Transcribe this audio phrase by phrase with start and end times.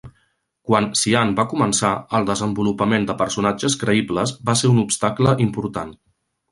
[0.69, 1.91] Quan Cian va començar,
[2.21, 5.99] el desenvolupament de personatges creïbles va ser un obstacle important.